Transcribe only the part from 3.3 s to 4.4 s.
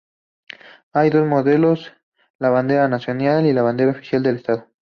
y la bandera oficial del